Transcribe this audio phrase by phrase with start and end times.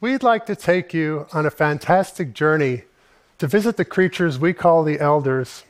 [0.00, 2.84] we'd like to take you on a fantastic journey
[3.38, 5.64] to visit the creatures we call the elders.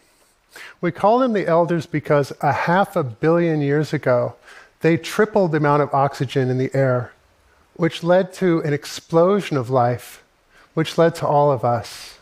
[0.80, 4.35] We call them the elders because a half a billion years ago,
[4.80, 7.12] they tripled the amount of oxygen in the air,
[7.75, 10.23] which led to an explosion of life,
[10.74, 12.19] which led to all of us.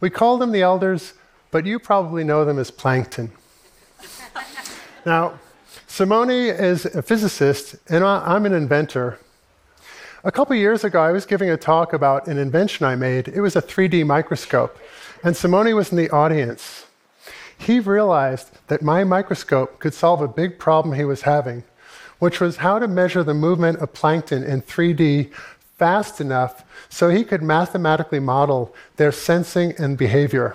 [0.00, 1.14] We call them the elders,
[1.50, 3.32] but you probably know them as plankton.
[5.06, 5.38] now,
[5.86, 9.18] Simone is a physicist, and I'm an inventor.
[10.22, 13.26] A couple years ago, I was giving a talk about an invention I made.
[13.28, 14.76] It was a 3D microscope,
[15.24, 16.84] and Simone was in the audience.
[17.56, 21.64] He realized that my microscope could solve a big problem he was having,
[22.18, 25.32] which was how to measure the movement of plankton in 3D
[25.78, 30.54] fast enough so he could mathematically model their sensing and behavior.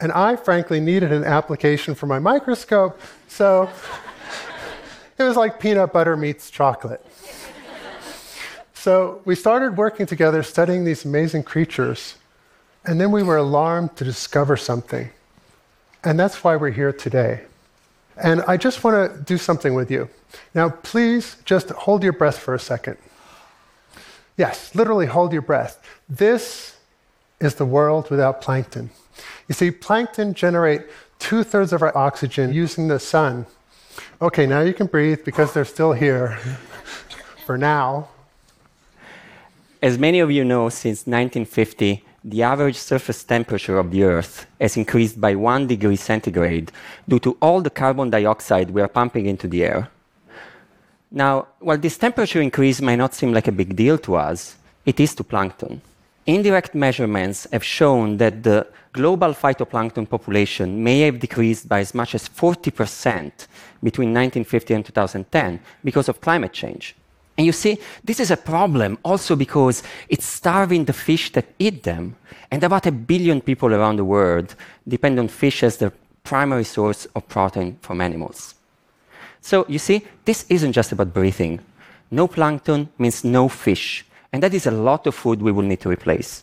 [0.00, 3.70] And I frankly needed an application for my microscope, so
[5.18, 7.04] it was like peanut butter meets chocolate.
[8.78, 12.14] So we started working together, studying these amazing creatures,
[12.84, 15.10] and then we were alarmed to discover something.
[16.04, 17.40] And that's why we're here today.
[18.16, 20.08] And I just want to do something with you.
[20.54, 22.98] Now, please just hold your breath for a second.
[24.36, 25.82] Yes, literally hold your breath.
[26.08, 26.76] This
[27.40, 28.90] is the world without plankton.
[29.48, 30.82] You see, plankton generate
[31.18, 33.46] two thirds of our oxygen using the sun.
[34.22, 36.36] Okay, now you can breathe because they're still here
[37.44, 38.06] for now.
[39.80, 44.76] As many of you know, since 1950, the average surface temperature of the Earth has
[44.76, 46.72] increased by one degree centigrade
[47.08, 49.88] due to all the carbon dioxide we are pumping into the air.
[51.12, 54.98] Now, while this temperature increase may not seem like a big deal to us, it
[54.98, 55.80] is to plankton.
[56.26, 62.16] Indirect measurements have shown that the global phytoplankton population may have decreased by as much
[62.16, 63.46] as 40%
[63.80, 66.96] between 1950 and 2010 because of climate change.
[67.38, 71.84] And you see, this is a problem also because it's starving the fish that eat
[71.84, 72.16] them.
[72.50, 74.56] And about a billion people around the world
[74.88, 75.92] depend on fish as their
[76.24, 78.56] primary source of protein from animals.
[79.40, 81.60] So you see, this isn't just about breathing.
[82.10, 84.04] No plankton means no fish.
[84.32, 86.42] And that is a lot of food we will need to replace.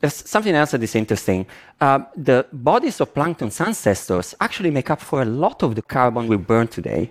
[0.00, 1.46] There's something else that is interesting.
[1.80, 6.28] Uh, the bodies of plankton's ancestors actually make up for a lot of the carbon
[6.28, 7.10] we burn today.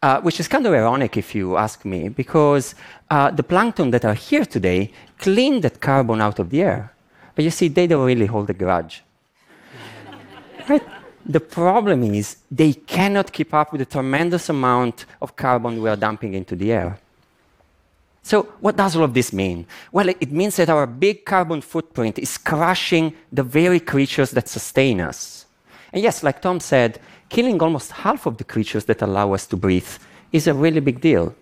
[0.00, 2.76] Uh, which is kind of ironic if you ask me, because
[3.10, 6.92] uh, the plankton that are here today clean that carbon out of the air.
[7.34, 9.02] But you see, they don't really hold a grudge.
[10.68, 10.82] right?
[11.26, 15.96] The problem is they cannot keep up with the tremendous amount of carbon we are
[15.96, 16.98] dumping into the air.
[18.22, 19.66] So, what does all of this mean?
[19.90, 25.00] Well, it means that our big carbon footprint is crushing the very creatures that sustain
[25.00, 25.46] us.
[25.92, 29.56] And yes, like Tom said, killing almost half of the creatures that allow us to
[29.56, 29.88] breathe
[30.32, 31.34] is a really big deal.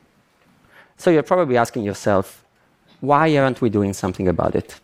[0.96, 2.44] So you're probably asking yourself,
[3.00, 4.80] why aren't we doing something about it?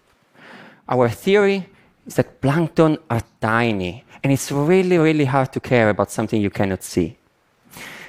[0.89, 1.69] Our theory
[2.07, 6.51] is that plankton are tiny, and it's really, really hard to care about something you
[6.51, 7.17] cannot see.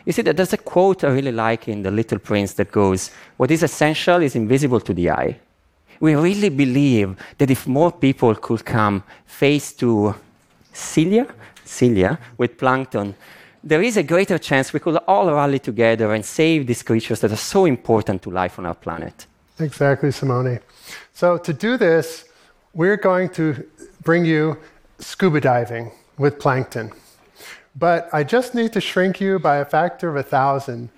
[0.05, 3.11] You see, that there's a quote I really like in The Little Prince that goes,
[3.37, 5.39] What is essential is invisible to the eye.
[5.99, 10.13] We really believe that if more people could come face to
[10.73, 11.27] cilia,
[11.65, 13.15] cilia with plankton,
[13.63, 17.31] there is a greater chance we could all rally together and save these creatures that
[17.31, 19.25] are so important to life on our planet.
[19.59, 20.59] Exactly, Simone.
[21.13, 22.25] So, to do this,
[22.73, 23.65] we're going to
[24.01, 24.57] bring you
[24.99, 26.91] scuba diving with plankton.
[27.75, 30.89] But I just need to shrink you by a factor of a thousand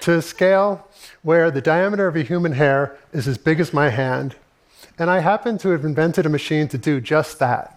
[0.00, 0.88] to a scale
[1.22, 4.36] where the diameter of a human hair is as big as my hand.
[4.98, 7.75] And I happen to have invented a machine to do just that.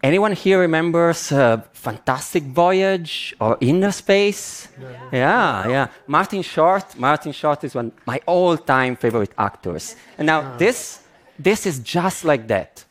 [0.00, 1.28] Anyone here remembers
[1.72, 4.68] Fantastic Voyage or Inner Space?
[4.80, 5.68] Yeah, yeah.
[5.68, 5.88] yeah.
[6.06, 6.96] Martin Short.
[6.96, 9.96] Martin Short is one of my all-time favorite actors.
[10.16, 11.02] And now this,
[11.36, 12.84] this is just like that.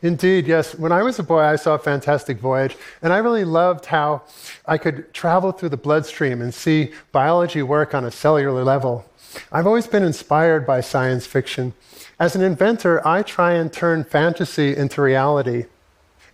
[0.00, 0.74] Indeed, yes.
[0.74, 4.22] When I was a boy, I saw Fantastic Voyage, and I really loved how
[4.66, 9.04] I could travel through the bloodstream and see biology work on a cellular level.
[9.52, 11.74] I've always been inspired by science fiction.
[12.18, 15.64] As an inventor, I try and turn fantasy into reality.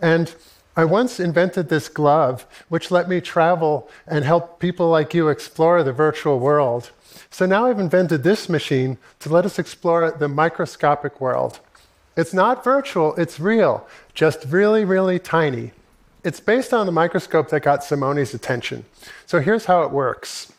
[0.01, 0.35] And
[0.77, 5.83] I once invented this glove, which let me travel and help people like you explore
[5.83, 6.91] the virtual world.
[7.31, 11.61] So now I've invented this machine to let us explore the microscopic world.
[12.17, 15.73] It's not virtual, it's real, just really, really tiny.
[16.23, 18.85] It's based on the microscope that got Simone's attention.
[19.27, 20.53] So here's how it works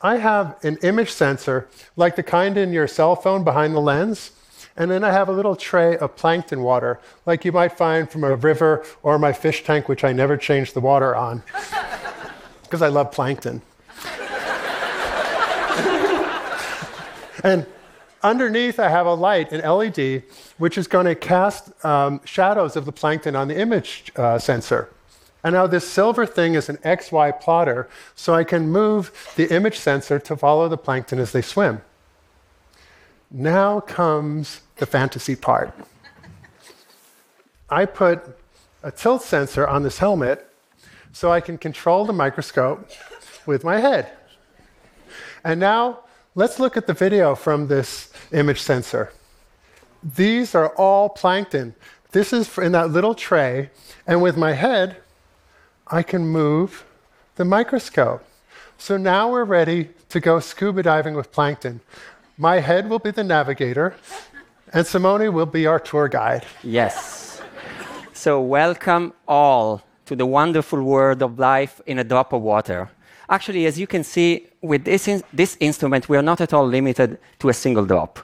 [0.00, 4.32] I have an image sensor, like the kind in your cell phone behind the lens.
[4.76, 8.24] And then I have a little tray of plankton water, like you might find from
[8.24, 11.42] a river or my fish tank, which I never change the water on,
[12.62, 13.62] because I love plankton.
[17.44, 17.66] and
[18.22, 20.22] Underneath, I have a light, an LED,
[20.56, 24.90] which is going to cast um, shadows of the plankton on the image uh, sensor.
[25.42, 29.80] And now this silver thing is an XY plotter, so I can move the image
[29.80, 31.82] sensor to follow the plankton as they swim.
[33.34, 35.72] Now comes the fantasy part.
[37.70, 38.20] I put
[38.82, 40.46] a tilt sensor on this helmet
[41.12, 42.90] so I can control the microscope
[43.46, 44.12] with my head.
[45.42, 46.00] And now
[46.34, 49.12] let's look at the video from this image sensor.
[50.02, 51.74] These are all plankton.
[52.10, 53.70] This is in that little tray,
[54.06, 54.98] and with my head,
[55.86, 56.84] I can move
[57.36, 58.22] the microscope.
[58.76, 61.80] So now we're ready to go scuba diving with plankton.
[62.42, 63.94] My head will be the navigator,
[64.72, 66.44] and Simone will be our tour guide.
[66.64, 67.40] Yes.
[68.14, 72.90] So, welcome all to the wonderful world of life in a drop of water.
[73.28, 76.66] Actually, as you can see, with this, in this instrument, we are not at all
[76.66, 78.18] limited to a single drop.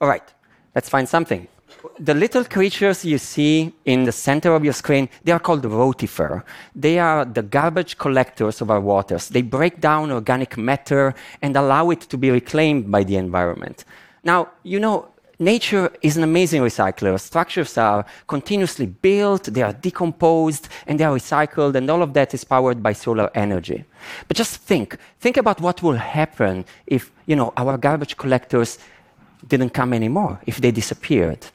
[0.00, 0.32] All right,
[0.76, 1.48] let's find something.
[1.98, 6.42] The little creatures you see in the center of your screen, they are called rotifer.
[6.74, 9.28] They are the garbage collectors of our waters.
[9.28, 13.84] They break down organic matter and allow it to be reclaimed by the environment.
[14.22, 15.08] Now, you know,
[15.38, 17.20] nature is an amazing recycler.
[17.20, 22.32] Structures are continuously built, they are decomposed, and they are recycled, and all of that
[22.32, 23.84] is powered by solar energy.
[24.26, 28.78] But just think, think about what will happen if, you know, our garbage collectors
[29.46, 31.46] didn't come anymore, if they disappeared.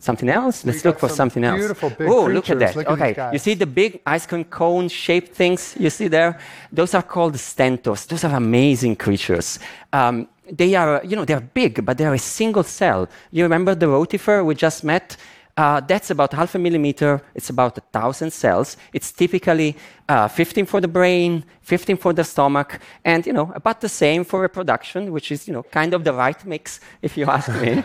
[0.00, 0.64] Something else?
[0.64, 1.58] Let's look for some something else.
[1.58, 2.74] beautiful big oh, look at creatures.
[2.74, 2.76] that.
[2.76, 3.32] Look at okay, guys.
[3.32, 6.38] you see the big ice cream cone shaped things you see there?
[6.72, 8.06] Those are called stentors.
[8.06, 9.58] Those are amazing creatures.
[9.92, 13.08] Um, they are, you know, they're big, but they're a single cell.
[13.32, 15.16] You remember the rotifer we just met?
[15.56, 17.20] Uh, that's about half a millimeter.
[17.34, 18.76] It's about a thousand cells.
[18.92, 19.76] It's typically
[20.08, 24.22] uh, 15 for the brain, 15 for the stomach, and you know about the same
[24.22, 27.82] for reproduction, which is you know kind of the right mix, if you ask me.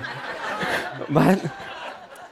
[1.09, 1.43] but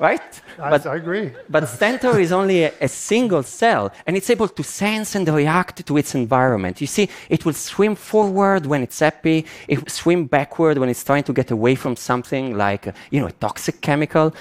[0.01, 0.41] right?
[0.57, 1.31] I, But I agree.
[1.47, 5.85] but Stentor is only a, a single cell, and it's able to sense and react
[5.87, 6.81] to its environment.
[6.81, 11.03] You see, it will swim forward when it's happy, it will swim backward when it's
[11.03, 14.33] trying to get away from something like, you know, a toxic chemical.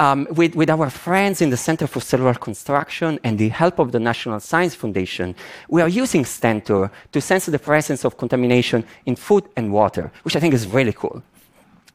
[0.00, 3.92] Um, with, with our friends in the Center for Cellular Construction and the help of
[3.92, 5.36] the National Science Foundation,
[5.68, 10.34] we are using Stentor to sense the presence of contamination in food and water, which
[10.34, 11.22] I think is really cool.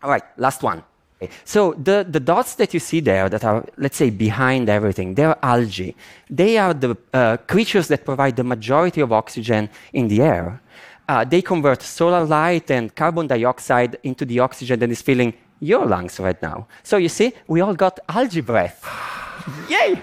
[0.01, 0.81] All right, last one.
[1.44, 5.38] So the, the dots that you see there that are, let's say, behind everything, they're
[5.44, 5.95] algae.
[6.30, 10.62] They are the uh, creatures that provide the majority of oxygen in the air.
[11.07, 15.86] Uh, they convert solar light and carbon dioxide into the oxygen that is filling your
[15.86, 16.68] lungs right now.
[16.83, 18.86] So you see, we all got algae breath.
[19.69, 20.01] Yay!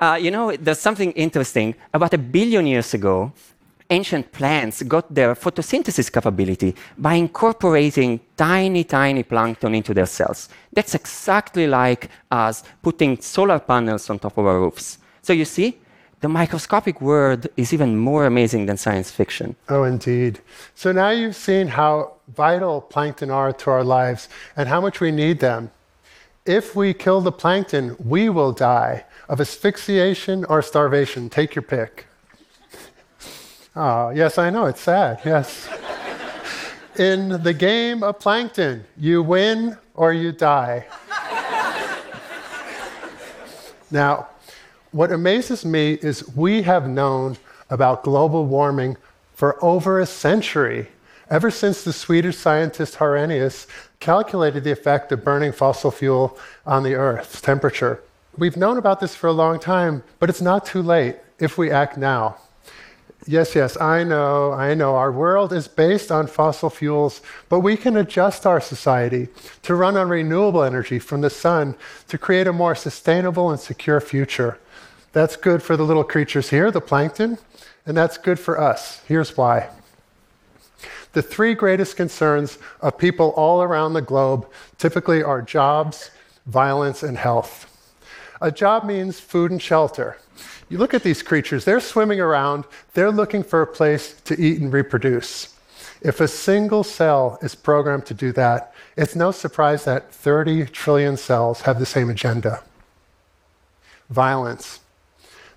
[0.00, 1.74] Uh, you know, there's something interesting.
[1.92, 3.32] About a billion years ago,
[3.90, 10.48] ancient plants got their photosynthesis capability by incorporating tiny, tiny plankton into their cells.
[10.72, 14.98] That's exactly like us putting solar panels on top of our roofs.
[15.22, 15.78] So you see,
[16.20, 19.54] the microscopic world is even more amazing than science fiction.
[19.68, 20.40] Oh, indeed.
[20.74, 25.12] So now you've seen how vital plankton are to our lives and how much we
[25.12, 25.70] need them.
[26.44, 31.30] If we kill the plankton, we will die of asphyxiation or starvation.
[31.30, 32.07] Take your pick.
[33.76, 35.68] Oh, yes, I know, it's sad, yes.
[36.96, 40.86] In the game of plankton, you win or you die.
[43.90, 44.28] Now,
[44.90, 47.36] what amazes me is we have known
[47.70, 48.96] about global warming
[49.34, 50.88] for over a century,
[51.30, 53.66] ever since the Swedish scientist Arrhenius
[54.00, 58.02] calculated the effect of burning fossil fuel on the Earth's temperature.
[58.36, 61.70] We've known about this for a long time, but it's not too late if we
[61.70, 62.38] act now.
[63.28, 64.94] Yes, yes, I know, I know.
[64.94, 67.20] Our world is based on fossil fuels,
[67.50, 69.28] but we can adjust our society
[69.64, 71.74] to run on renewable energy from the sun
[72.06, 74.58] to create a more sustainable and secure future.
[75.12, 77.36] That's good for the little creatures here, the plankton,
[77.84, 79.02] and that's good for us.
[79.06, 79.68] Here's why.
[81.12, 86.10] The three greatest concerns of people all around the globe typically are jobs,
[86.46, 87.66] violence, and health.
[88.40, 90.16] A job means food and shelter.
[90.68, 94.60] You look at these creatures, they're swimming around, they're looking for a place to eat
[94.60, 95.54] and reproduce.
[96.00, 101.16] If a single cell is programmed to do that, it's no surprise that 30 trillion
[101.16, 102.62] cells have the same agenda.
[104.10, 104.80] Violence.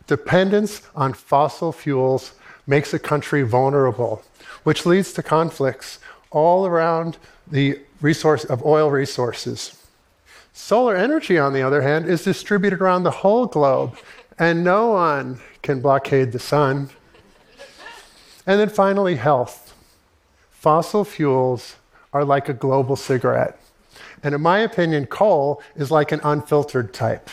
[0.07, 2.33] Dependence on fossil fuels
[2.65, 4.23] makes a country vulnerable,
[4.63, 5.99] which leads to conflicts
[6.31, 7.17] all around
[7.49, 9.77] the resource of oil resources.
[10.53, 13.97] Solar energy, on the other hand, is distributed around the whole globe,
[14.41, 16.89] and no one can blockade the sun.
[18.47, 19.75] And then finally, health.
[20.49, 21.75] Fossil fuels
[22.11, 23.61] are like a global cigarette.
[24.23, 27.29] And in my opinion, coal is like an unfiltered type.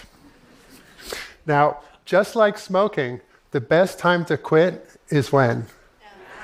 [1.47, 3.23] Now, just like smoking,
[3.53, 5.65] the best time to quit is when?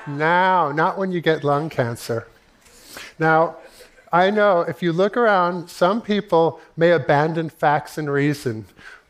[0.06, 2.26] Now, not when you get lung cancer.
[3.18, 3.56] Now,
[4.11, 8.64] I know if you look around, some people may abandon facts and reason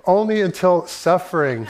[0.07, 1.67] only until suffering.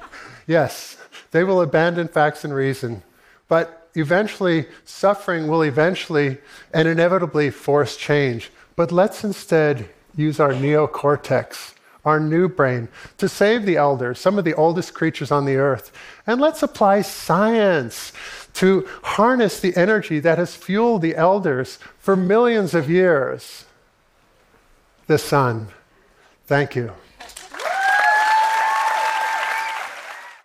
[0.46, 0.96] yes,
[1.30, 3.02] they will abandon facts and reason.
[3.48, 6.38] But eventually, suffering will eventually
[6.72, 8.50] and inevitably force change.
[8.76, 14.44] But let's instead use our neocortex, our new brain, to save the elders, some of
[14.44, 15.90] the oldest creatures on the earth.
[16.26, 18.12] And let's apply science
[18.54, 23.64] to harness the energy that has fueled the elders for millions of years.
[25.06, 25.68] The sun.
[26.46, 26.92] Thank you.